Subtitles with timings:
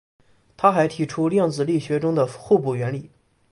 [0.57, 3.11] 他还提出量子力学中的互补原理。